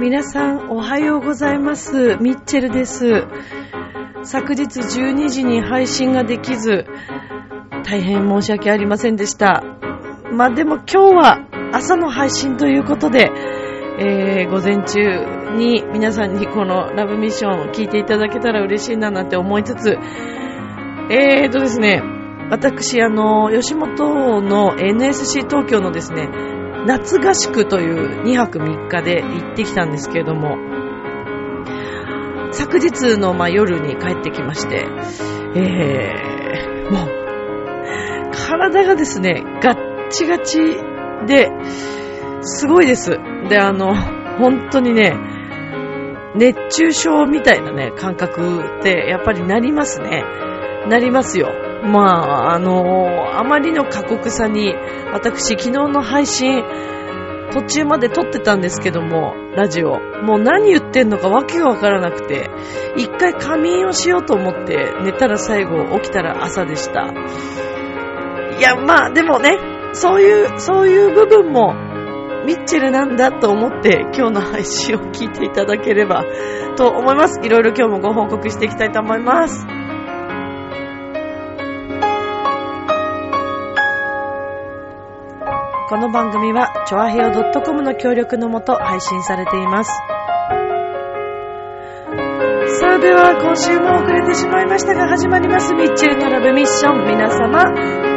[0.00, 2.16] 皆さんおはようございます。
[2.16, 3.24] ミッチェルです。
[4.22, 6.86] 昨日12時に配信ができず、
[7.90, 9.64] 大変申し訳ありませんでした。
[10.32, 13.32] まあでも今日は朝の配信ということで、
[13.98, 19.98] えー、午前中に皆さんにこのラブミッションを聞いていただけたら嬉しいななんて思いつつ、
[21.10, 22.00] えーとですね、
[22.48, 26.28] 私、あの、吉本の NSC 東京のですね、
[26.86, 30.56] 夏合宿という2泊3日で行ってきたんですけれども、
[32.52, 34.86] 昨日のまあ夜に帰ってきまして、
[35.56, 36.39] えー、
[38.60, 40.58] 体がですね、ガッチガチ
[41.26, 41.50] で、
[42.42, 43.18] すごいです。
[43.48, 43.94] で、あの、
[44.38, 45.14] 本当にね、
[46.36, 50.24] 熱中症みたいなね、感覚ってやっぱりなりますね。
[50.88, 51.48] なりますよ。
[51.82, 54.74] まあ、あのあまりの過酷さに、
[55.12, 56.62] 私、昨日の配信、
[57.52, 59.98] 途中まで撮ってたんですけども、ラジオ。
[60.22, 62.48] もう何言ってんのかわけがわからなくて、
[62.96, 67.12] 一回仮眠をしようと思って、寝たら最後、起きたら朝でした。
[68.60, 69.56] いや、まあ、でもね、
[69.94, 71.72] そういう、そういう部分も、
[72.44, 76.26] ミッチェルなんだと思って、今日の配信を聞いていただければ
[76.76, 77.40] と思います。
[77.42, 79.66] いろいろ今日もご報告していきたいと思います。
[85.88, 89.90] この番組は、チョアヘオ .com の協力のもと配信されています。
[92.90, 95.72] さあ、では、今週も遅れてしまいましたが、始まります。
[95.74, 97.06] ミッチェルのラブミッション。
[97.06, 97.64] 皆様、ウ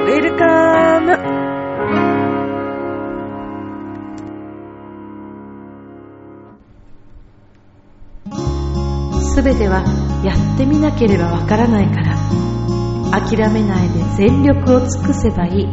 [0.10, 1.14] ェルカム。
[9.22, 9.84] すべては、
[10.26, 12.18] やってみなければわからないから。
[13.12, 15.68] 諦めないで全力を尽くせばいい。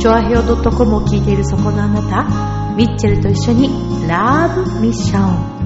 [0.00, 3.70] チョアヘオ .com を聞いているそこのあなた、ミッチェルと一緒に
[4.08, 5.59] ラブミッション。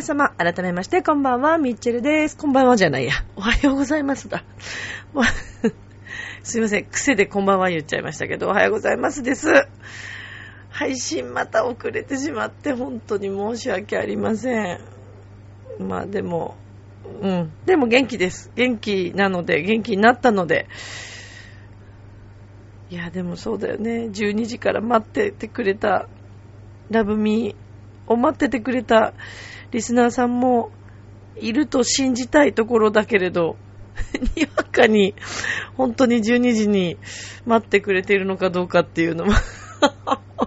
[0.00, 2.34] 皆様、改めまして、こんばんは、ミッチェルです。
[2.34, 3.12] こんばんはじゃないや。
[3.36, 4.44] おはようございますだ。
[6.42, 9.52] すいません、癖でこんばんは言っちゃいましたけど、おはようございますです。
[10.70, 14.80] 配信また遅れてしまって、本当に申し訳ありません。
[15.78, 16.56] まあでも、
[17.20, 17.52] うん。
[17.66, 18.50] でも元気です。
[18.54, 20.66] 元気なので、元気になったので。
[22.88, 24.08] いや、でもそうだよね。
[24.10, 26.08] 12時から待っててくれた、
[26.88, 27.69] ラブミー
[28.10, 29.14] を待っててくれた
[29.70, 30.70] リスナーさんも
[31.36, 33.56] いると信じたいところだけれど、
[34.36, 35.14] にわかに
[35.76, 36.98] 本当に12時に
[37.46, 39.32] 待ってくれているのかどうかっていうのも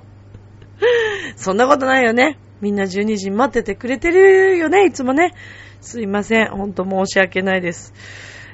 [1.36, 2.38] そんなことないよね。
[2.62, 5.34] みんな12時に待っててくれてるよね、いつもね。
[5.82, 6.50] すいません。
[6.50, 7.94] ほんと申し訳ないです。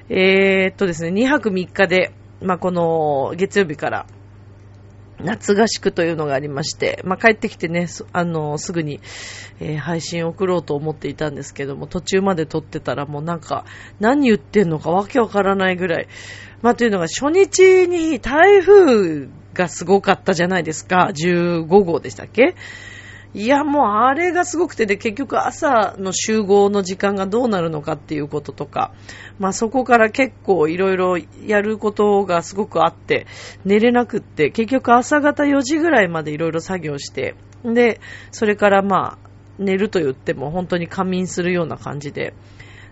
[0.10, 4.08] えー、っとですね、2泊3日で、まあ、この月曜日から
[5.24, 9.00] 夏合宿というのがありまして、まあ、帰ってきてね、あの、すぐに、
[9.60, 13.66] えー、配信を送ろうと思っていたんですけども、途中まで撮ってたらもうなんか、
[14.00, 16.08] 何言ってんのかわけわからないぐらい。
[16.62, 21.12] まあ、というのが初日に台風がすごかったじゃないですか。
[21.14, 22.56] 15号でしたっけ？
[23.34, 28.92] いや、もうあれがすごくてで、結局朝の集合の時間がどうなるのかっていうこととか、
[29.38, 33.28] まあそこから結構いろいろやることがすごくあって、
[33.66, 38.00] 寝れなくって、結局朝方4時ぐらいまでいろいろ作業して、で、
[38.32, 39.30] それからまあ、
[39.60, 42.34] 寝ると言っても本当に仮眠するような感じで、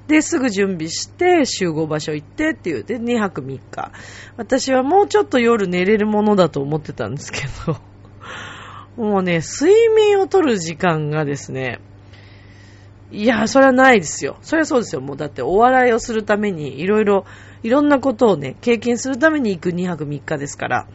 [0.07, 3.91] で、すぐ準備して、集合場所行ってっていう、で、2泊3日。
[4.37, 7.77] 私はもうちょっと夜寝れるものだと思ってたんですけど、
[8.97, 11.79] もうね、睡眠をとる時間がですね、
[13.11, 14.37] いや、それはないですよ。
[14.41, 15.01] それはそうですよ。
[15.01, 17.25] もうだってお笑いをするために、いろいろ、
[17.63, 20.87] いろんなことをね、経験するために行く2泊3日ですから、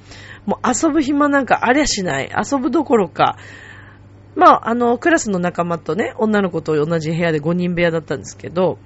[0.44, 2.30] もう遊ぶ暇なんかありゃしない。
[2.30, 3.38] 遊ぶどころか、
[4.34, 8.78] まあ、あの、クラスの仲間とね、女の子と同じ部屋で5人部屋だったんですけど、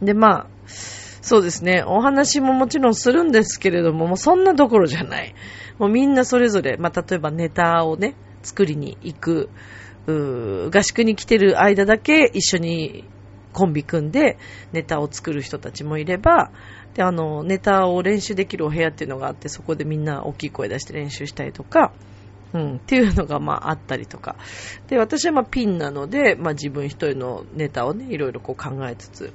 [0.00, 0.46] で、まあ、
[1.22, 5.34] そうですね、お話ももちろんするんですけれども、もうそんなどころじゃない。
[5.78, 9.50] もうみんなそれぞれ、まあ、例えばネタをね、作りに行く、
[10.06, 13.04] う合宿に来てる間だけ一緒に
[13.52, 14.38] コンビ組んで
[14.72, 16.50] ネタを作る人たちもいれば、
[16.94, 21.92] で、あの、ネタを練習できるお部屋っていうのがあって、そこでみんな大きい声出して練習したりとか、
[22.52, 24.36] うん、っていうのがまああったりとか。
[24.88, 29.32] で、私はまあピンなので、まあ自分一人のネタをね、いろいろこう考えつつ。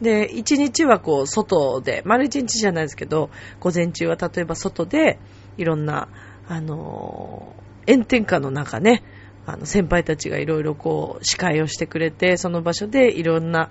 [0.00, 3.30] で、一日はこう外で、丸一日じゃないですけど、
[3.60, 5.18] 午前中は例えば外で、
[5.56, 6.08] いろんな、
[6.48, 9.02] あのー、炎天下の中ね、
[9.46, 13.70] あの、先輩たちがいろいろこう、司会をしてくれて、その場所でいろんな、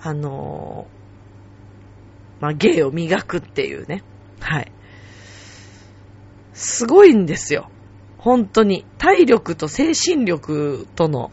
[0.00, 4.04] あのー、まあ、芸を磨くっていうね。
[4.38, 4.72] はい。
[6.52, 7.68] すごいんですよ。
[8.18, 8.84] 本当に。
[8.98, 11.30] 体力と精神力との、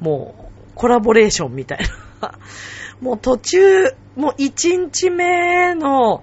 [0.00, 1.78] もう、コラボレーションみたい
[2.20, 2.32] な。
[3.00, 3.84] もう途中、
[4.16, 6.22] もう1日目の、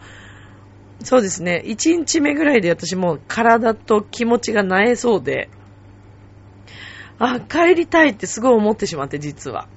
[1.04, 5.50] そうですね、1日目ぐらいで私もう体と気持ちがなえそうで、
[7.20, 9.68] あ、帰りたいってすごい思ってしまって、実は。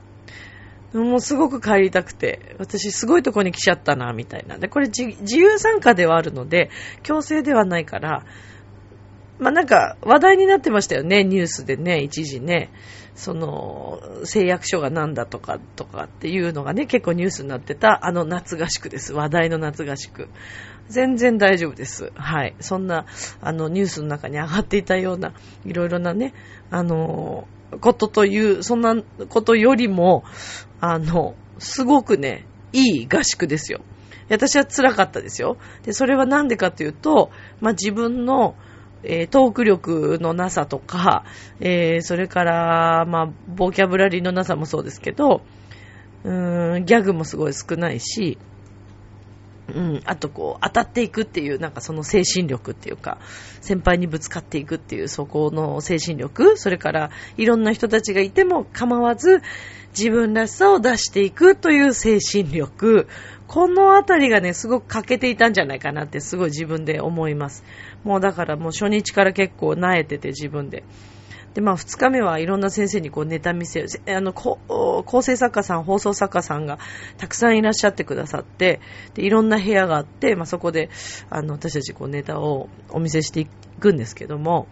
[0.93, 4.59] もうすごく帰りたくて、私すごいとこに来ちゃったな、みたいな。
[4.59, 6.71] で、これ自由参加ではあるので、
[7.03, 8.25] 強制ではないから、
[9.39, 12.71] まあ、なんか話題になってましたよね、ニュースでね、一時ね。
[13.15, 19.13] その、誓約書がなんだとか、とかっていうのがね、結構ニュースになってた、あの夏合宿です。
[19.13, 20.29] 話題の夏合宿。
[20.89, 22.13] 全然大丈夫です。
[22.15, 22.55] はい。
[22.61, 23.07] そんな、
[23.41, 26.33] あの、ニュースの中に上がっていたような、いろいろなね、
[26.71, 27.49] あの、
[27.81, 28.97] ことという、そんな
[29.29, 30.23] ことよりも、
[30.81, 33.81] あの、すごくね、いい合宿ですよ。
[34.31, 35.57] 私は辛かったですよ。
[35.83, 37.31] で、それはなんでかというと、
[37.61, 38.55] まあ、自分の、
[39.03, 41.25] えー、トーク力のなさとか、
[41.61, 45.43] えー、それから、まあ、ボキャブラリーのなさもそうですけど、
[46.25, 48.39] うーん、ギャグもすごい少ないし、
[49.75, 53.19] うん、あとこう、当たっていくっていう、なんかその精神力っていうか、
[53.61, 59.43] 先輩にぶつかっていくっていう、そこの精神力、それから、いろんな人たちがいても構わず、
[59.97, 63.09] 自分らしさを出していくという精神力、
[63.47, 67.65] このあたりがね、すごく欠けていたんじゃないかなってすごい自分で思います。
[68.05, 70.85] もうだからもう初日から結構慣れてて自分で。
[71.55, 74.59] で、まあ二日目はいろんな先生にこうネタ見せ、あの、構
[75.23, 76.79] 成作家さん、放送作家さんが
[77.17, 78.81] たくさんいらっしゃってくださって、
[79.15, 80.91] で、いろんな部屋があって、まあそこで、
[81.31, 84.69] あの、私たちこうネタをお見せしていくんですけども、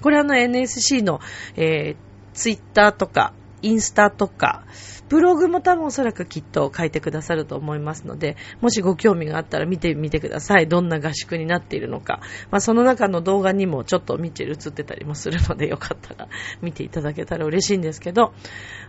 [0.00, 1.20] これあの NSC の、
[1.56, 1.96] えー、
[2.32, 4.64] ツイッターとか、インスタとか、
[5.08, 10.68] ブログも多分おそらくきっと書いてくださると思いますので、もしご興味があったら見てみてください。
[10.68, 12.20] どんな合宿になっているのか。
[12.50, 16.28] まあ、その中の動画にもちょっと見て映ってたりもするので、よかったら
[16.60, 18.32] 見ていただけたら嬉しいんですけど。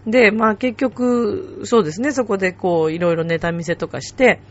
[0.06, 4.42] で、まあ結局、そうですね、そこでこう、いろいろネタ見せとかして、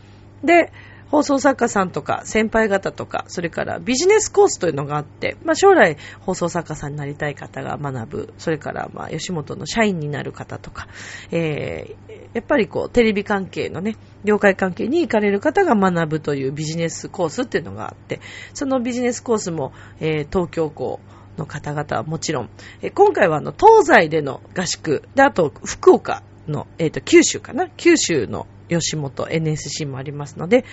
[0.43, 0.71] で、
[1.09, 10.87] 放送作家さんとか先輩方とか、それからビジネスコースというのがあって、まあ、将来放送作家さんになりたい方が学ぶ、それからまあ吉本の社員になる方とか、
[11.31, 18.21] えー、やっぱりこうテレビ関係のね、業界関係に行かれる方が学ぶというビジネスコースっていうのがあって、
[18.53, 20.99] そのビジネスコースも、えー、東京校、
[21.37, 22.49] の方々はもちろん、
[22.81, 30.65] え今回はあの東西での合宿で、あと福岡の、えっ、ー、と九州かな九州の吉本 NSC もありますので、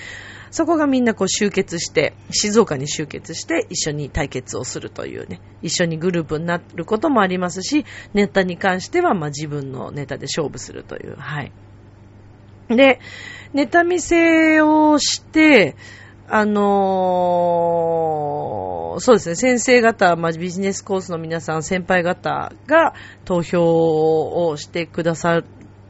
[0.51, 7.85] そこがみんなこう集結して、静岡に集結して一緒に対決をするというね、一緒にグループになることもありますし、
[8.15, 11.53] ネタに関してはまあ自分のネタで勝負するという、はい。
[12.69, 13.01] で、
[13.53, 15.77] ネタ見せをして、
[16.29, 22.95] あのー、そうですね、先生方、まあ、ビジネスコースの皆さん、先輩方が
[23.25, 23.63] 投票
[24.49, 25.43] をしてくださ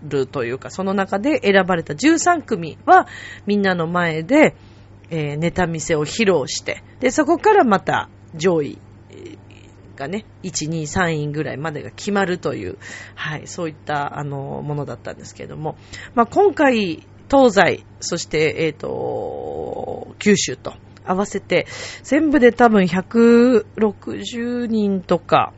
[0.08, 3.06] るというか、その中で選ばれた13組は、
[3.46, 4.56] みんなの前で、
[5.10, 8.78] えー、ネタ見せを披露して、で、そこからまた上位
[9.96, 12.78] がね、1、2、3位ぐらいまでが決まるという、
[13.14, 15.76] はい、そういった、あの、ものだったんですけれども、
[16.14, 21.66] まあ、今回、東西、そして、えっ、ー、と、九州と合わせて、
[22.04, 25.52] 全部で多分160人とか、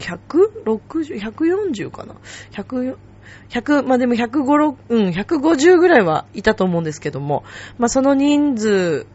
[0.00, 2.16] 160、140かな
[2.52, 2.96] ?100、
[3.50, 7.44] 100、まあでも150、うん、150ぐらいはいたと思うんですけども、
[7.78, 9.06] まあその人数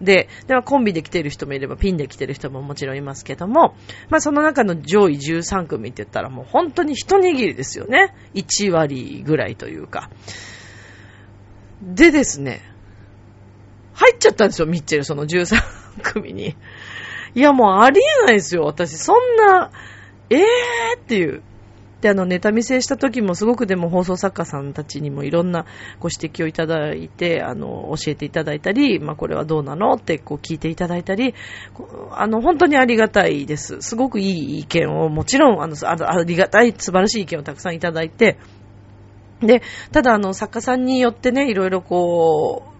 [0.00, 3.74] で、ではコンビで来てる人もいればピンで来てる人ももちろんいますけども、
[4.10, 8.14] まあその中の上位13組って言ったらもう本当に一握りですよね。
[8.34, 10.10] 1割ぐらいというか。
[11.82, 12.62] でですね、
[13.94, 15.56] 入っちゃったんですよ、ミッチェル、その13
[16.02, 16.56] 組に。
[17.34, 18.96] いや、もうありえないですよ、私。
[18.98, 19.70] そんな、
[20.30, 20.40] えー
[20.96, 21.42] っていう。
[22.02, 25.66] で、あの、ネタ見せした時もすごくでも放送作家さんたちにもいろんな
[26.00, 31.32] ご指摘をいただいて、あの、教えていただいたり、まあ、これはどうなのってこう聞いていただいたり、
[32.10, 33.80] あの、本当にありがたいです。
[33.82, 38.36] すごくいい意見を、もちろん、あの、ありがたい、素晴らしい意見をたくさんいただいて、
[39.40, 42.71] で、ただあの、作家さんによってね、いろいろこう、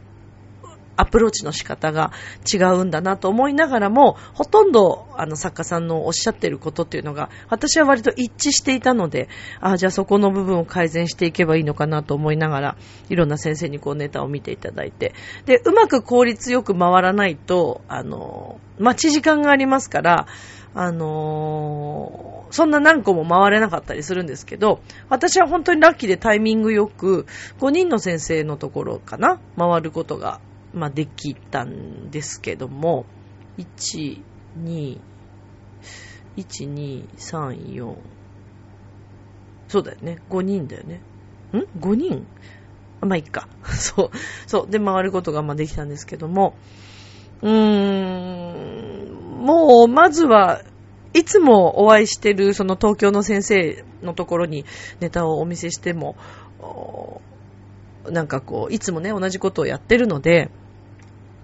[0.96, 2.12] アプローチの仕方が
[2.52, 9.28] 違うんだなと思いながらも、ほとんどあの作家さんのおっしゃってることっていうのが、私は割と一致していたので、
[9.60, 12.76] あじゃあそこの部分を改善していけばいいのかなと思いながら、
[13.08, 15.14] いろんな先生にこうネタを見ていただいて、
[15.46, 20.26] で、うまく効率よく回らないと、あの、待ち時間がありますから、
[20.74, 27.26] あのー、そんな何個も回れなかったりするんですけど、私は本当にラッキーでタイミングよく、
[27.60, 30.40] 5人の先生のところかな、回ることが、
[30.72, 33.06] まあ、できたんですけども、
[33.58, 34.22] 1、
[34.58, 35.00] 2、
[36.36, 37.96] 1、2、3、4、
[39.68, 41.00] そうだよね、5人だよね。
[41.52, 42.26] ん ?5 人？
[43.00, 43.48] まあ、いっか。
[43.64, 44.10] そう。
[44.46, 44.70] そう。
[44.70, 46.54] で、回ることが、まあ、できたんですけども、
[47.42, 50.62] うーん、もう、まずは、
[51.14, 54.64] いつもお会いしてる、その東京の先生のところに
[55.00, 56.16] ネタをお見せしても、
[58.10, 60.50] なんかこう、いつもね、同じことをやってるので、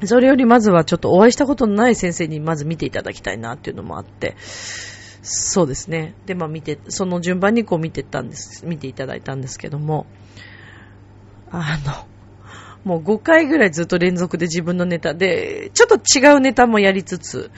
[0.05, 4.37] それよりまずはちょっとお会いしたことのない先生にまず見ていただきたいなっていうのもあって、
[5.23, 6.15] そうですね。
[6.27, 10.07] で、まあ見て、その順番にこう見てたんです、見ていただいたんですけども、
[11.51, 12.07] あの、
[12.85, 17.51] もう5回ぐらいずっと連続で自分のネタで、ちょっと違うネタもやりつつ、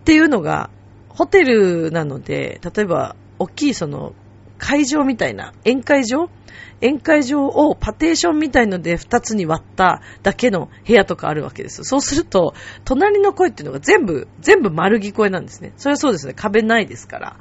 [0.00, 0.70] っていうのが、
[1.08, 4.14] ホテルなので、例えば、大きいその、
[4.58, 6.28] 会場みたいな、宴会場
[6.82, 11.84] 宴会場をパテーションみたいので2つに割っただけの部屋とかあるわけです。
[11.84, 15.72] そうすると、隣の声っていうのが全部、全部丸聞こえなんですね。
[15.76, 16.34] それはそうですね。
[16.34, 17.36] 壁ないですから。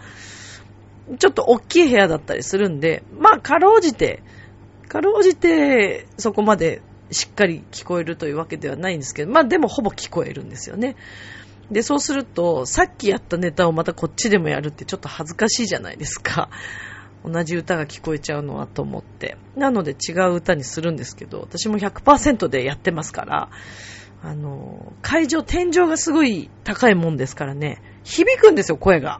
[1.17, 4.21] ちょっと大きい部屋だったりするんで、まあ、かろうじて、
[4.87, 10.95] かろうじて、そこまでしっかり聞こえるというわけではないんですけど、まあでもほぼ聞こえるんですよね。
[11.71, 16.49] で、そうすると、さっきやったネタをまたこっちでもやるってちょっと恥ずかしいじゃないですか。
[17.25, 19.37] 同じ歌が聞こえちゃうのはと思って。
[19.55, 23.49] なので違う歌にするんですけど、私も100%でやってますから、
[24.23, 29.19] あの、会場、天井がすごい高いもんですからね、響くんですよ、声が。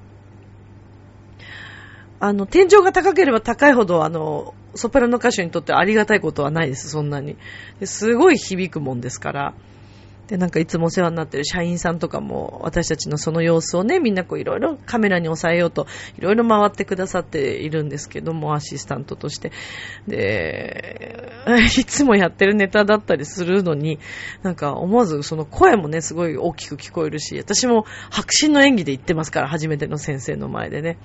[2.19, 7.35] あの、天井が高ければ高いほど、あの、ソプラノ歌手にとってありがたいことはないです、そんなに。
[7.83, 9.53] すごい響くもんですから。
[10.31, 19.51] で、なんかいつもお世話になってる社員さんとかも、私たちのその様子をね、みんなこういろいろカメラに抑えようと、いろいろ回ってくださっているんですけども、アシスタントとして。
[20.07, 21.33] で、
[21.77, 23.99] いつもやってるネタだったりするのに、
[24.41, 30.97] なんか思わずその声もね、すごい大きく聞こえるし、私も白真の演技で言ってますから、初めての先生の前でね。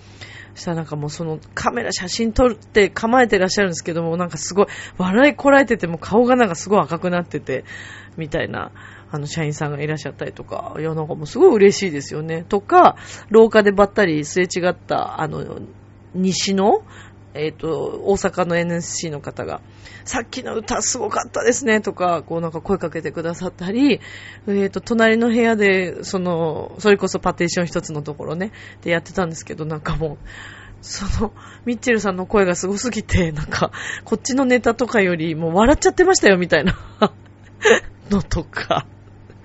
[0.54, 4.66] そしたらなんかもうそのカメラ写真撮って構えてらっしゃるんですけども、なんかすごい
[4.98, 7.64] 笑いこらえてても顔がなんかすごい赤くなってて、
[8.16, 8.70] みたいな。
[9.10, 12.44] あの、社員さんがいらっしゃったりとか、いや、なんかもうすごい嬉しいですよね。
[12.48, 12.96] とか、
[13.30, 15.60] 廊下でばったりすれ違った、あの、
[16.14, 16.82] 西の、
[17.34, 19.60] えっ、ー、と、大阪の NSC の方が、
[20.04, 24.00] さっきの歌すごかったですね、とか、こうなんか声かけてくださったり、
[24.46, 30.26] えっ、ー、と、隣の部屋で、その、それこそパテーション一つのところね、でやってたんですけど、なんかもう、
[30.80, 31.32] その、
[31.64, 33.70] ミッチェルさんの声がすごすぎて、なんか、
[34.04, 36.74] こっちのネタとかよりもう笑っちゃってましたよ、みたいな
[38.10, 38.86] のとか。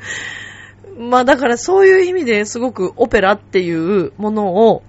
[0.98, 4.84] まあだからそういう意味ですごくオペラっていうものを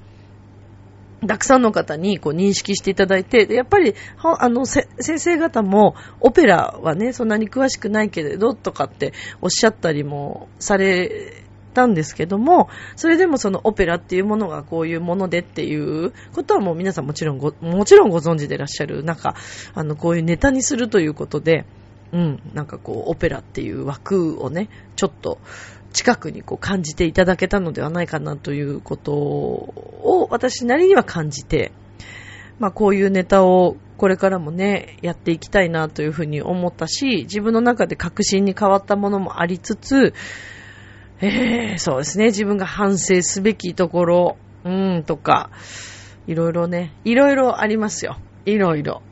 [1.27, 19.35] たくさんの方にこう認識していただいて、やっぱり、あの、先生方も、オペラはね、そんなに詳しくないけれど、とかっておっしゃったりもされたんですけども、それでもそのオペラっていうものがこういうものでっていうことはもう皆さんもちろんご、もちろんご存知でいらっしゃる中、
[19.75, 21.65] あの、こういうネタにするということで、
[22.13, 25.39] うん、なんかこう、オペラっていう枠をね、ちょっと
[25.93, 31.73] 近くにこう感じていただけたのではないかなということを私なりには感じて、
[32.59, 40.13] まあこういうネタをこれからもね、やっていきたいなというふうに思ったし、自分の中で確信に変わったものもありつつ、
[41.21, 45.51] えー、そうですね、自分が反省すべきところ、うん、とか、
[46.27, 48.19] いろいろね、いろいろありますよ。
[48.45, 49.03] いろいろ。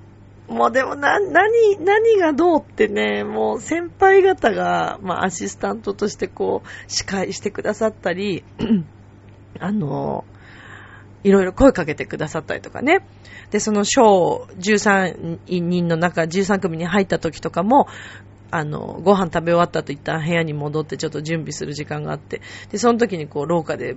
[0.50, 8.42] もうでもな、何、何がどうってね、もう先輩方が、まあアシスタントとしてこう、司会してくださったり、
[9.61, 10.25] あの、
[11.23, 13.07] いろいろ声かけてくださったりとかね。
[13.52, 17.87] で、その賞13人の中、13組に入った時とかも、
[18.50, 22.40] あの、ご飯食べ終わったと一旦部屋に戻ってちょっと準備する時間があって、
[22.71, 23.97] で、その時にこう廊下で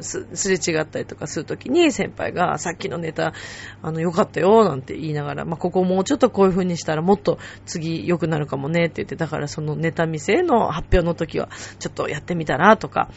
[0.00, 3.34] すすれ違ったりとかするときに先輩がさっきのネタ、
[3.82, 13.10] あの、良かったよ、なんて言いながら、まあ、ここもうちょっとこういう風にしたらもっと次良くなるかもねって言って、だからそのネタ見せの発表の時はちょっとやってみたらとか、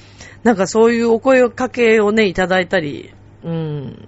[0.43, 3.13] なんかそういうお声かけをね、いただいたり、
[3.43, 4.07] うん。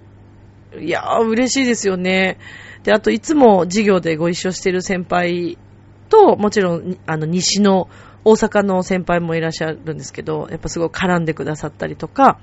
[0.80, 2.38] いやー、嬉しいですよね。
[2.82, 5.58] で、あといつも授業でご一緒してる先輩
[6.08, 7.88] と、もちろん、あの、西の
[8.24, 12.38] 大阪の先輩もいらっしゃるんですけど、やっぱすごい絡んでくださったりとか、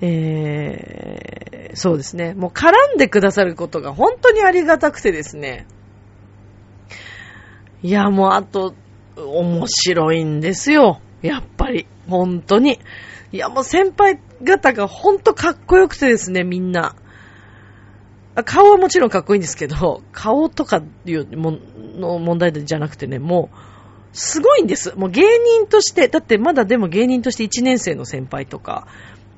[0.00, 2.34] えー、そうですね。
[2.34, 5.66] もう絡んでくださることが本当にありがたくてですね。
[7.82, 8.74] いや、もうあと、
[9.16, 11.00] 面白いんですよ。
[11.22, 11.86] やっぱり。
[12.08, 12.78] 本当に。
[13.32, 16.94] いや、もう先輩方が本当かっこよくてですね、みんな。
[18.44, 21.58] 顔はもちろんかっこいいんですけど、顔とかいうも
[21.96, 23.56] の問題じゃなくてね、もう、
[24.12, 24.94] すごいんです。
[24.96, 28.86] もう芸人として、だってまだでも芸人として1年生の先輩とか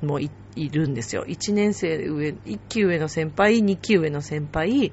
[0.02, 1.24] もいるんですよ。
[1.26, 4.92] 1年生上、1期上の先輩、2期上の先輩、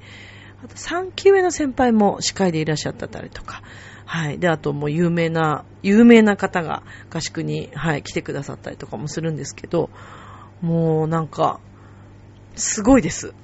[0.64, 3.62] あと3期上の先輩も司会でいらっしゃったりとか、
[4.04, 4.38] はい。
[4.38, 9.90] で、あともう有名な、有名な方が合宿に、はい、来てくださったりとかもするんですけど、
[10.62, 11.60] もうなんか、
[12.56, 13.34] すごいです。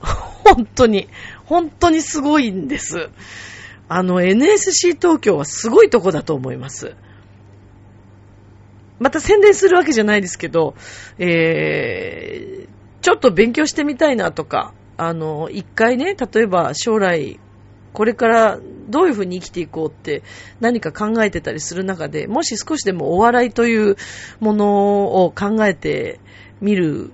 [0.44, 1.08] 本当に。
[1.46, 3.10] 本当にすごいんです。
[3.88, 6.94] あの、NSC 東京はすごいとこだと思います。
[8.98, 10.74] また宣伝するわけじゃないですけど、
[11.18, 12.68] えー、
[13.02, 17.40] ちょっと勉強してみたいなとか、あの、一回ね、例えば将来
[17.94, 18.58] これから
[18.88, 20.24] どういうふうに生きていこうって
[20.60, 23.96] 何か考えてたりする中で、もし少しでもお笑いという
[24.40, 26.18] ものを考えて
[26.60, 27.12] みる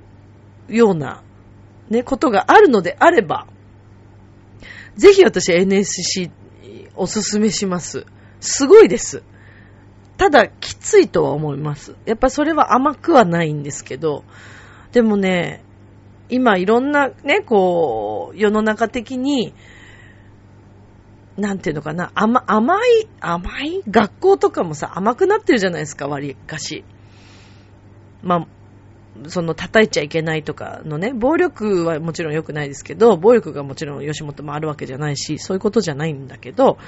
[0.69, 1.23] ような、
[1.91, 3.47] ね、ことがあるのであれば、
[4.97, 6.31] ぜひ私 NSC
[6.95, 8.07] おすすめします。
[8.41, 9.23] すごいです。
[10.17, 11.97] ただ、きついとは思います。
[12.05, 14.25] やっぱそれは甘くはないんですけど、
[14.93, 15.65] でもね、
[16.29, 19.55] 今いろんなね、こう、世の中的に、
[21.37, 26.85] なんていうのかな、甘、甘い、甘い学校とかもさ、甘くなってるじゃないですか、割かし。
[28.23, 28.47] まあ、
[29.29, 36.79] その叩いちゃいけないとかのね、暴力はもちろん良くないですけど、暴力がもちろん吉本もあるわけじゃないし、そういうことじゃないんだけど、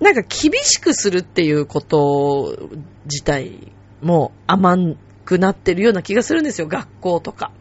[0.00, 2.68] なんか厳しくするっていうこと
[3.04, 3.72] 自体
[4.02, 4.76] も甘
[5.24, 7.52] くなってるような気がするんですよ、学校とか。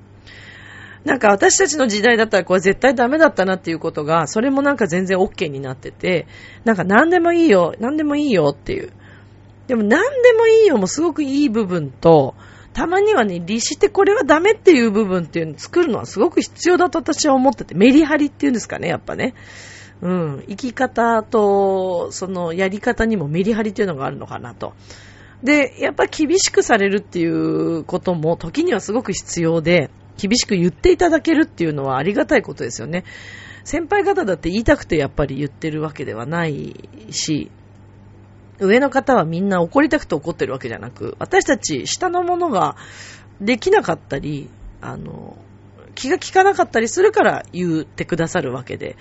[1.06, 6.28] なんか私たちの時代だったらこれ絶対ダメだったなっていうことが、それもなんか全然 OK になってて、
[6.66, 8.92] なんか何でもいいよ、何でもいいよっていう。
[9.68, 12.36] でも何でもいいよもすごくいい部分と、
[12.74, 19.34] たまにはね、律してこれはダメっていう部分っていうのを作るのはすごく必要だと私は思ってて、メリハリっていうんですかね、やっぱね。
[20.02, 20.44] うん。
[20.50, 24.74] 生き方と、そのやり方にもメリハリっていうのがあるのかなと。
[25.42, 33.04] で、やっぱ厳しくされるっていうことも時にはすごく必要で、厳しく言っていただけるっていうのはありがたいことですよね。
[33.64, 37.52] 先輩方だって言いたくてやっぱり言ってるわけではないし、
[38.60, 42.76] 上の方はみんな怒りたくて怒ってるわけじゃなく、私たち下のものが
[43.42, 44.50] できなかったり、
[44.82, 45.38] あの、
[45.94, 48.98] 気が利かなかったりするから言ってくださるわけで、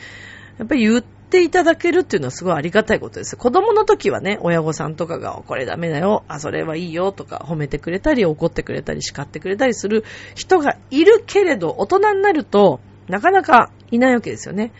[0.59, 3.37] やっぱり言っていただけるっていうのはすごいありがたいことです。
[3.37, 14.73] 子供の時はね、親御さんとかが、これダメだよ、あ、それはいいよとか褒めてくれたり、怒ってくれたり、叱ってくれたりする人がいるけれど、大人になると、なかなかいないわけですよね。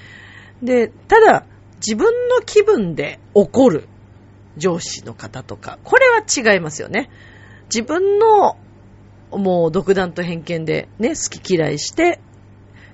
[0.63, 1.45] で、ただ、
[1.77, 3.89] 自分の気分で怒る
[4.57, 7.11] 上司の方とか、これは違いますよね。
[7.75, 8.57] 自分の
[9.31, 12.21] もう独断と偏見でね、好き嫌いして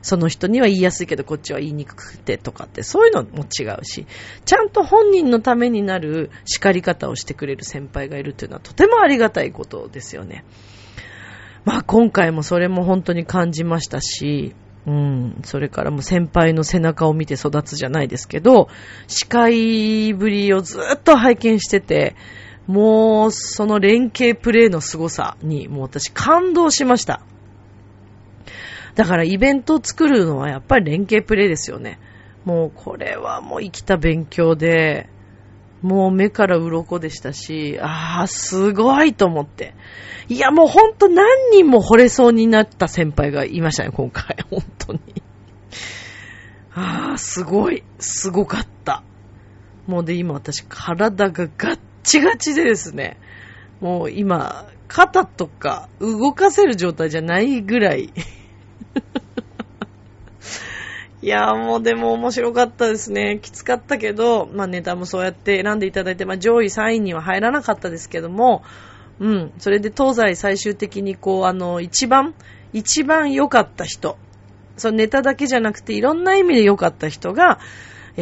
[0.03, 4.07] その人には言いやすいけどこっちは言いにくくてとかってそういうのも違うし、
[4.45, 10.45] ちゃんと本人のためになる叱り方をしてくれる先輩がいるっていうのはとてもありがたいことですよね。
[11.65, 14.55] まあ今回もそれも本当に感じましたし、
[14.87, 18.69] うん、それからもう先輩の背中を見て育つじゃないですけど、
[19.07, 22.17] 司会ぶりをずっと拝見してて、
[22.67, 27.23] もうその連携プレーの凄さにもう私感動しました。
[28.95, 31.99] だからイベントを作るのはやっぱり連携プレイですよね。
[32.45, 35.09] もうこれはもう生きた勉強で、
[35.83, 39.75] もう目から鱗でしたし、ああ、すごいと思って。
[40.29, 44.37] いや、もうほんと何人も惚れそうになった先輩がいましたね、今回。
[44.51, 45.01] 本当に。
[46.75, 47.83] ああ、すごい。
[47.99, 49.03] すごかった。
[49.87, 53.19] もうで、今私体がガッチガチでですね、
[53.81, 58.13] もう今、肩とか動かせる状態じゃないぐらい
[61.23, 63.41] いやーもうでも面白かったですね。
[63.43, 68.63] きつかったけど、まあネタもそうやって選んでいただいて、まあ上位3位には入らなかったですけども、
[69.19, 72.35] うん、それで東西最終的にこう、あの、一番、
[72.73, 74.17] 一番良かった人、
[74.79, 77.59] そのネタだけじゃなくていろんな意味で良かった人が、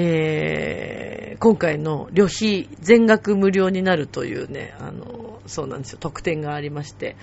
[0.01, 7.17] えー、今回の旅費全額無料になるというね、あの、そうなんですよ、特典がありまして、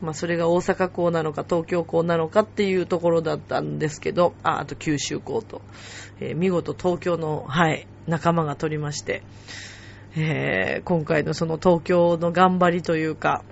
[0.00, 5.60] まあ、それが大阪港なのか東京港なのかっていうところだったんですけど、あ、あと九州港と、
[6.20, 9.24] えー、見事東京の、はい、仲間が取りまして、
[10.14, 13.42] えー、今回のその東京の頑張りというか、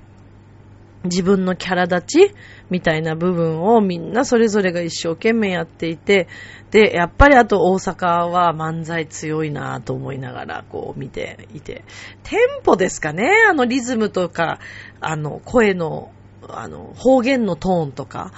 [1.05, 2.35] 自分のキャラ立ち
[2.71, 6.29] みたいな部分をみんなそれぞれが一生懸命やっていて、
[6.71, 11.85] で、やっぱりあと大阪は漫才強いなぁと思いながらこう見ていて、
[12.25, 13.31] テンポですかね。
[13.49, 14.59] あのリズムとか、
[15.01, 16.11] あの声の、
[16.49, 18.33] あの方言のトーンとか、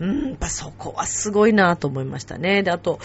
[0.00, 2.62] うん、やっぱそこはすごいなと思いましたね。
[2.62, 2.98] で、あと、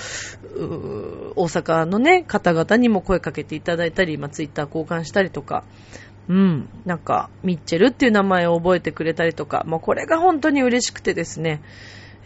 [1.36, 5.64] 大阪のね、方々にも声かけていただいたり、まあ、ツイッター交換したりとか、
[6.30, 11.62] うん、なんか、ミッチェルっていう名前を覚えてくれたりとか、もうこれが本当に嬉しくてですね、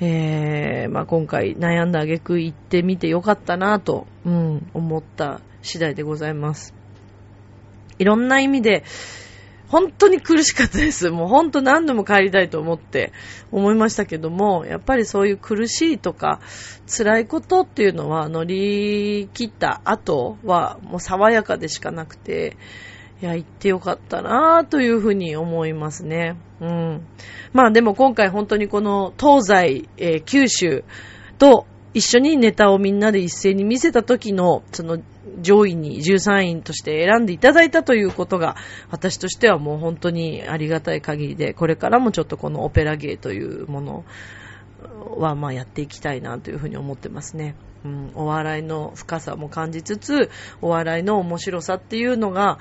[0.02, 6.74] えー、まあ今回悩んだ挙句行ってみてよかったなと、うん、思った次第でございます。
[7.98, 8.84] いろんな意味で、
[9.70, 11.10] 本当に苦しかったです。
[11.10, 13.14] もう本当何度も帰りたいと思って
[13.52, 16.42] 思いましたけども、やっぱりそういう苦しいとか
[16.86, 22.58] 辛いことっていうのは乗り切った後はもう爽やかでしかなくて、
[23.24, 26.36] いや、行ってよかったなぁというふうに思いますね。
[26.60, 27.08] うん。
[27.54, 30.84] まあでも今回本当にこの東西、えー、九州
[31.38, 35.00] と一緒にネタをみんなで一斉に見せた時の、その
[35.40, 38.58] 上位に13位として選んでいただいたということが、
[38.92, 44.04] 私としてはもう本当にありがたい限りで、これからもちょっとこのオペラ芸というもの
[45.16, 47.56] はまあやっていきたいなというふうに思ってますね。
[47.86, 50.30] うん、お笑いの深さも感じつつ、
[50.62, 52.60] お笑いの面白さっていうのが、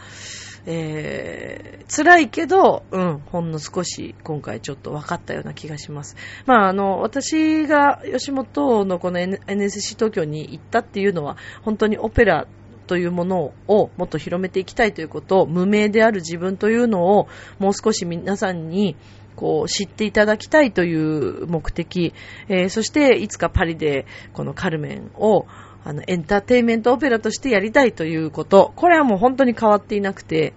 [0.67, 6.17] えー、辛いけど、うん、ほんの少し今回ちょっと分かったような気がします。
[6.47, 12.47] まあ、あの、私が吉本のこの NSC 東京に行ったっていうのは、本当にオペラ
[12.87, 18.97] というものをもっと広めていきたいということを、無名である自分というのをもう少し皆さんに
[19.35, 22.13] こう知っていただきたいという目的、
[22.49, 25.47] えー、そしていつかパリでこのカルメンを
[25.85, 30.55] あの、エンターテインメントオペラとしてやりたいということ、これはもう本当に変わっていなくて、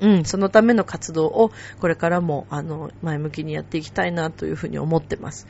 [0.00, 5.46] うん、そのための活動をこれからも、あの、前向きにやっていきたいなというふうに思ってます。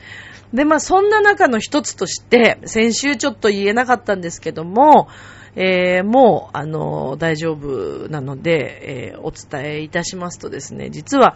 [0.53, 5.07] で、まあ、そんな中の一つとして、先週ちょっと言えなかったんですけども、
[5.55, 11.35] えー、もう、あの、大丈夫なので、えー、お伝えいたしますとですね、実は、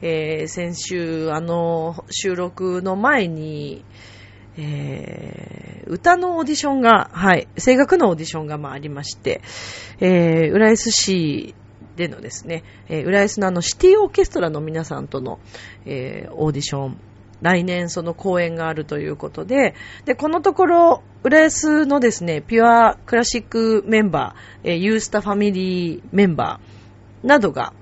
[0.00, 3.84] えー、先週、あの、収録の前に、
[4.56, 9.40] えー、歌のオーディションが、はい、声楽のオーディションがまあありまして、
[10.00, 11.54] えー、浦安市
[11.96, 15.38] でのですね、えー、浦安のあのシティオーケストラの皆さんとの、
[15.86, 16.98] えー、オーディション、
[17.40, 27.72] 来年その公演があるということで、で、このところ、浦安のですね、ピュアクラシックメンバー、えー、ユースタファミリーメンバーなどが、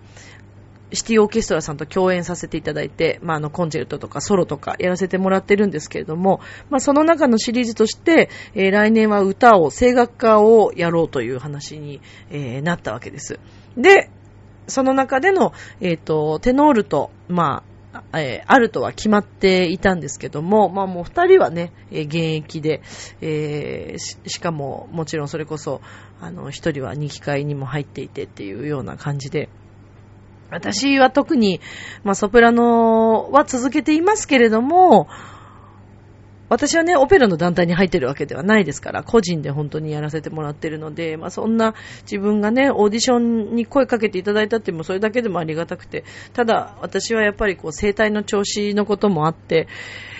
[0.92, 12.00] シティオーケストラさんと共演させていただいて、まあ、あの、コンチェルトとかソロとかやらせてもらってるんですけれども、まあ、その中のシリーズとして、えー、来年は歌を、声楽家をやろうという話に、
[12.30, 13.38] えー、なったわけです。
[13.76, 14.10] で、
[14.66, 17.72] その中での、えっ、ー、と、テノールと、まあ、
[18.18, 22.80] えー、あるとは決まっていたんですけども、まあもう二人はね、えー、現役で、
[23.20, 25.82] えー、し、しかももちろんそれこそ、
[26.20, 29.50] あの、一人は二機会にも入っていてっていうような感じで、
[30.52, 31.60] 私は特に、
[32.04, 35.08] まあ、ソプラノは続けていますけれども、
[36.52, 49.66] 私はね、オペラの団体に入ってるわけではないですから、個人で本当にやらせてもらってるので、まあそんな自分がね、オーディションに声かけていただいたっていうのもそれだけでもありがたくて、ただ私はやっぱりこう声帯の調子のこともあって、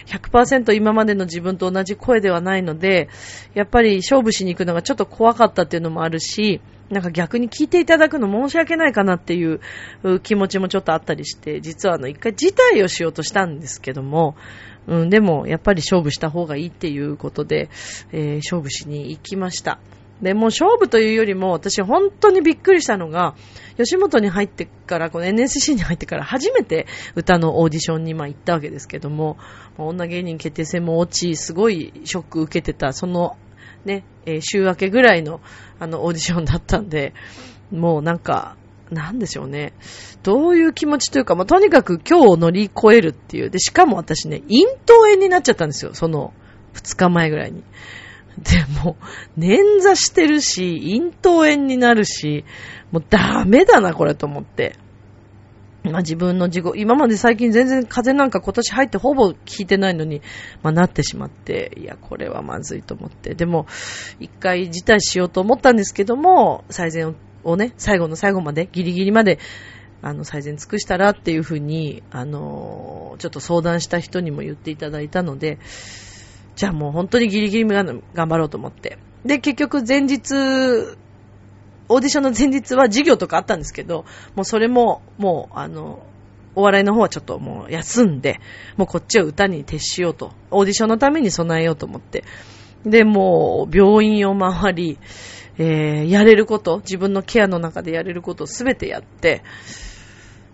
[0.07, 3.11] 100%今までの自分と同じ声ではないので、
[3.53, 9.61] やっぱり勝負しに行くのがちょっと怖かったっていうのもあるし、なんか逆に聞いていただくの申し訳ないかなっていう
[10.23, 14.35] 気持ちもちょっとあったりして、実はあの一回辞退をしようとしたんですけども、
[14.87, 17.69] うん、でもやっぱり勝負した方がいいっていうことで、
[18.13, 19.79] えー、勝負しに行きました。
[20.23, 23.35] で、もう勝負というよりも、私本当にびっくりしたのが、
[23.77, 29.37] 吉本に入ってから、この NSC に入ってから初めて歌のオーディションにま行ったわけですけども、
[29.77, 33.37] 女芸人決定戦も落ち、すごいショック受けてた、その
[33.85, 34.05] ね、
[34.41, 35.41] 週明けぐらいの
[35.81, 37.15] あのオーディションだったんで、
[37.73, 38.57] もうなんか、
[38.93, 39.73] なんでしょうね。
[40.23, 43.51] どういう気持ちというか、まあ、とにかく今日を乗り越えるっていう。
[43.51, 45.95] で、しかも私ね、咽頭炎になっちゃったんですよ。
[45.95, 46.33] その、
[46.75, 47.65] 2日前ぐらいに。
[48.39, 48.97] でも、
[49.39, 52.45] 捻挫してるし、咽頭炎になるし、
[52.91, 54.77] もうダメだな、これと思って。
[55.85, 60.23] まあ自分の事故、今まで最近全然風邪なんか今年入ってほぼ効いてないのに、
[60.63, 63.35] まあなってしまって、いや、これはまずいと思って。
[63.35, 63.67] でも、
[64.21, 69.39] 一回辞退しようと思ったんですけども、最善ををね、最後の最後まで、ギリギリまで、
[70.03, 75.59] あの、最善尽くしたらっていうふうに、あの、ちょっと相談した人にも言っていただいたので、
[76.57, 78.99] じゃあもう本当にギリギリ頑張ろうと思って。
[79.25, 80.35] で、結局前日、
[81.89, 86.03] オーディションの前日は授業とかあったんですけど、もうそれも、もう、あの、
[86.55, 88.41] お笑いの方はちょっともう休んで、
[88.77, 90.33] もうこっちは歌に徹しようと。
[90.51, 92.25] オーディションのために備えようと思って。
[92.85, 94.99] で、もう、病院を回り、
[95.59, 99.43] えー、やれること、自分のケアの中でやれることをすべてやって、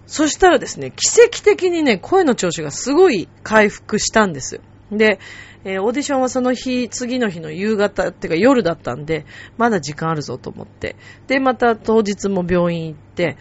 [0.07, 4.61] そしたらですね、奇跡的にね、声の調子がすごい回復したんです。
[4.91, 5.21] で、
[5.65, 9.27] えー、オーディションはその日、次の日の夕方っていうか夜だったんで、
[9.59, 10.97] まだ時間あるぞと思って。
[11.27, 13.37] で、また当日も病院行って、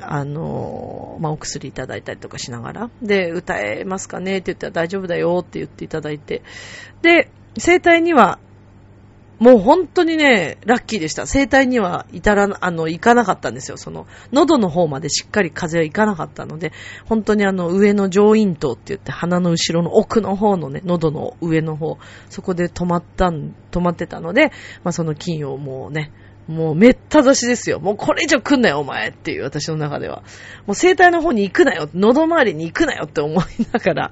[0.00, 6.42] あのー、まあ、お薬いただいたりとかしながら、で、歌えますかねって言ったら大丈夫だよって言っていただいて、
[7.02, 8.38] で、生体には
[9.38, 11.26] もう本当にね、ラッキーでした。
[11.26, 13.76] 生体には至ら、あの、行かなかったんですよ。
[13.76, 16.72] その、喉の方までしっかり風邪は行かなかったので、
[17.06, 21.98] 本当にあの、上の上咽頭って言って、鼻の後ろの奥の方のね、喉の上の方、
[22.30, 24.52] そこで止まったん、止まってたので、
[24.84, 26.12] まあ、その菌をもうね、
[26.46, 27.80] もうめった刺しですよ。
[27.80, 30.22] もうこれ以上来んなよ、お前っていう、私の中では。
[30.66, 34.10] もう生体の方に行くなよ、喉周りに行くなよって思いながら、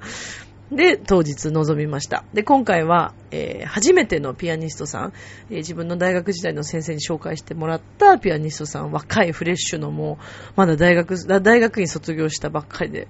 [0.75, 2.23] で、当日臨みました。
[2.33, 5.13] で、今回は、えー、初めてのピアニストさん、
[5.49, 13.07] えー、自分の大学時代の先生に紹介してもらったピアニストさん、若いフレッシュのもう、まだ大学、大学院卒業したばっかりで、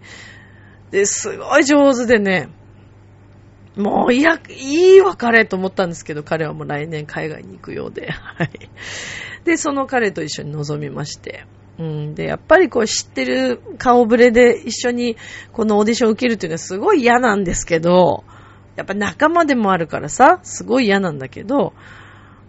[0.91, 2.49] で、すごい上手でね、
[3.75, 8.49] もういや、いい別れと思ったんですけど、彼はもう来年海外に行くようで、はい。
[9.45, 11.45] で、その彼と一緒に臨みまして、
[11.79, 12.15] うん。
[12.15, 15.17] で、やっぱりこう知ってる顔ぶれで一緒に
[15.51, 18.23] このオーディションを受けるっていうのはすごい嫌なんですけど、
[18.75, 21.73] やっぱ仲間でもあるからさ、すごい嫌なんだけど、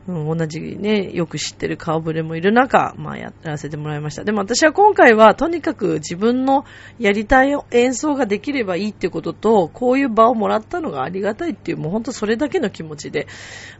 [0.06, 4.24] うん、同じね、よく知ってる顔ぶれもいる中、まあやらせてもらいました。
[4.24, 6.66] でも私は今回はとにかく自分の
[6.98, 13.26] やりたい演奏ができればいいってことと、こういう場をもらったのがありがたいっていう、もうほんとそれだけの気持ちで、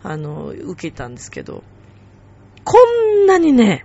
[0.02, 1.62] あの、受けたんですけど、
[2.64, 2.78] こ
[3.22, 3.85] んなにね、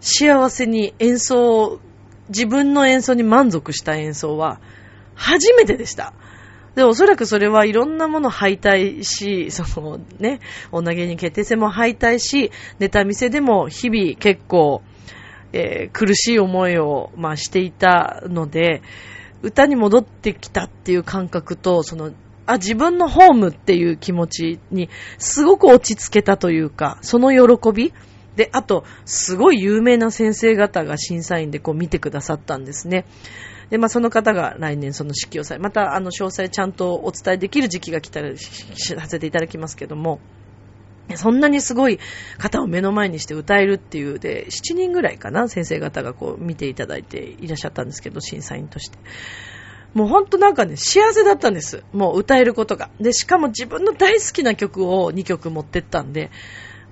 [0.00, 1.80] 幸せに演奏、
[2.28, 4.60] 自分の演奏に満足した演奏は
[5.14, 6.14] 初めてでした。
[6.74, 14.82] で、おそらくそれはいろんなもの敗退し、そのね、女芸人決定戦も敗退し、ネタ見せでも日々結構、
[15.52, 18.82] えー、苦しい思いを、まあ、していたので、
[19.42, 22.12] 歌に戻ってきたっていう感覚と、その、
[22.46, 27.92] あ、自分のホームっていう気持ちにすごく落ち着けたというか、その喜び
[28.36, 33.04] で、あと、すごい有名な先生方が審査員でこう見てくださったんですね。
[33.70, 40.20] で、まあ、その方が来年その指揮をされ、また、あの、詳細ちゃんとお伝えできる時期が来たら、させていただきますけども、
[41.16, 41.98] そんなにすごい
[42.38, 48.98] 方を目の前にして歌えるっていう、で、7人ぐらいかな、先生方がこう見ていただいていらっしゃったんですけど、審査員として。
[49.94, 51.82] もうほんとなんかね、幸せだったんです。
[51.92, 52.90] もう歌えることが。
[53.00, 56.30] で、しかも自分の大好きな曲を2曲持ってったんで、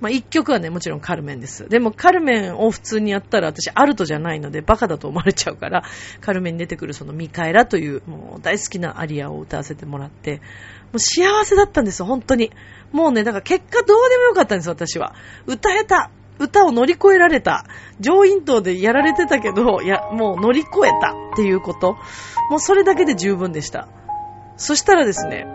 [0.00, 1.68] まあ、一曲はね、もちろんカルメンです。
[1.68, 5.82] でも、カルメンを普通にやったら、私、アルトじゃないので、バカだと思われちゃうから、
[6.20, 10.42] カルメンに出てくるそのミカエラという、もう大好きなアリアを歌わせてもらって、も
[10.94, 12.52] う幸せだったんですよ、本当に。
[12.92, 15.14] もうね、だから結果どうでもよかったんです、私は。
[15.46, 16.10] 歌えた。
[16.38, 17.64] 歌を乗り越えられた。
[17.98, 21.96] 上院島でやられてたけど、いや、もう乗り越えたっていうこと。
[22.50, 23.88] もうそれだけで十分でした。
[24.56, 25.46] そしたらですね、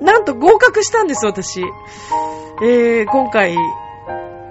[0.00, 1.62] なんと合格したんです、私。
[2.62, 3.54] えー、今回、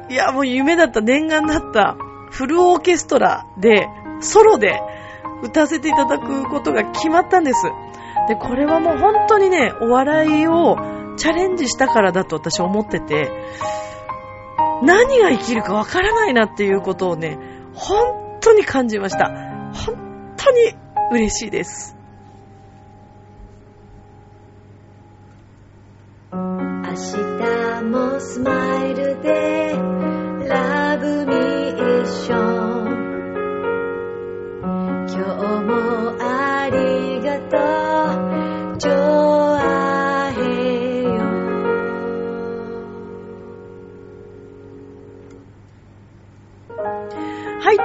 [0.10, 1.96] いや、もう夢だった、念願だった、
[2.30, 3.88] フルオーケストラで、
[4.20, 4.82] ソロで
[5.42, 7.64] 歌わせていただくことが決まったんです。
[8.28, 10.78] で、これはもう本当にね、お笑いを
[11.18, 13.32] チャレンジしたからだと私思ってて、
[14.82, 17.38] 何が生きるかわからないなっていうことをね、
[17.74, 19.28] 本当に感じました。
[19.74, 20.76] 本当に
[21.12, 21.98] 嬉しいです。
[26.36, 26.40] 明
[26.96, 29.76] 日もスマイルで
[30.48, 32.36] ラブミーショ
[32.82, 32.94] ン。
[35.10, 37.58] 今日もありがと
[39.28, 39.33] う。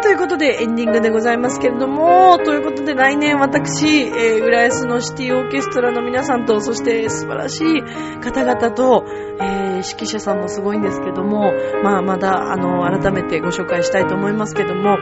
[0.02, 7.82] ということでエンディングでございますけれども、ということで来年私、えー、浦安のシティオーケストラの皆さんと、そして素晴らしい
[8.20, 9.04] 方々と、
[9.40, 14.98] えー、指揮者さんもすごいんですけども、まあ、まだ、あの、改めてご紹介したいと思いますけども、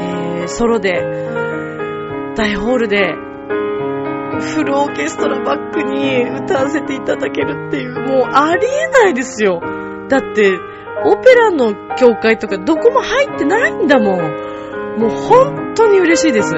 [0.00, 0.92] えー、ソロで、
[2.36, 3.14] 大ホールで、
[4.40, 9.60] フルオーケストラバックに歌わせていただけるっていう、もうありえないですよ。
[10.08, 10.58] だって、
[11.04, 14.50] オペラの教会とかどこも入ってないんだもん。
[14.98, 16.52] もう本当に嬉しいです。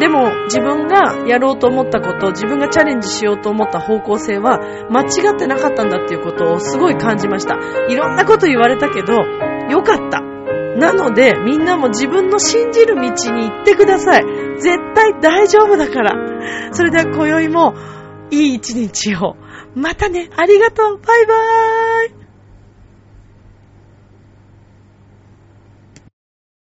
[0.00, 4.58] でも自分がやろうと思ったこと、自分がチャレンジしようと思った方向性は
[4.90, 7.56] 間違ってなかったんだっていうことをすごい感じました。
[7.88, 10.20] いろんなこと言われたけど、よかった。
[10.76, 14.24] なので、みんなも自分の信じる道に行ってください。
[14.58, 16.14] 絶対大丈夫だから。
[16.72, 17.74] それでは今宵も
[18.30, 19.36] いい一日を。
[19.74, 20.98] またね、ありがとう。
[20.98, 22.19] バイバーイ。